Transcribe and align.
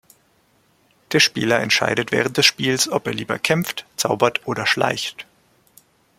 Der 1.11 1.19
Spieler 1.19 1.59
entscheidet 1.59 2.11
während 2.11 2.35
des 2.37 2.47
Spiels, 2.47 2.89
ob 2.89 3.05
er 3.05 3.13
lieber 3.13 3.37
kämpft, 3.37 3.85
zaubert 3.97 4.47
oder 4.47 4.65
schleicht. 4.65 5.27